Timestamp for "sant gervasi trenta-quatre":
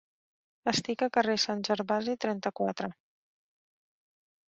1.45-2.93